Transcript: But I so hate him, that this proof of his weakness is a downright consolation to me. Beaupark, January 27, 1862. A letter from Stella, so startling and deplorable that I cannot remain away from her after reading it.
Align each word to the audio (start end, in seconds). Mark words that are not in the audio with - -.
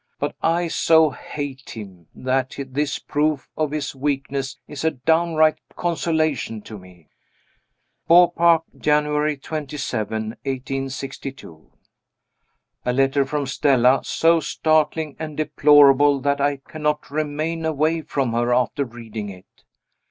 But 0.17 0.35
I 0.41 0.67
so 0.67 1.11
hate 1.11 1.77
him, 1.77 2.07
that 2.15 2.55
this 2.57 2.97
proof 2.97 3.47
of 3.55 3.69
his 3.69 3.93
weakness 3.95 4.57
is 4.67 4.83
a 4.83 4.89
downright 4.89 5.59
consolation 5.75 6.63
to 6.63 6.79
me. 6.79 7.09
Beaupark, 8.09 8.63
January 8.79 9.37
27, 9.37 10.29
1862. 10.43 11.71
A 12.83 12.93
letter 12.93 13.25
from 13.25 13.45
Stella, 13.45 14.01
so 14.03 14.39
startling 14.39 15.15
and 15.19 15.37
deplorable 15.37 16.19
that 16.21 16.41
I 16.41 16.57
cannot 16.57 17.11
remain 17.11 17.63
away 17.63 18.01
from 18.01 18.33
her 18.33 18.51
after 18.51 18.83
reading 18.85 19.29
it. 19.29 19.65